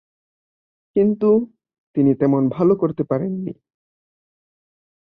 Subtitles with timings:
[0.95, 1.29] কিন্তু
[1.95, 3.53] তিনি তেমন ভাল করতে পারেননি।